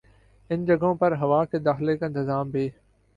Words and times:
ان 0.49 0.63
جگہوں 0.65 0.93
پر 0.95 1.15
ہوا 1.17 1.43
کے 1.45 1.59
داخلے 1.59 1.97
کا 1.97 2.05
انتظام 2.05 2.49
بھی 2.49 2.69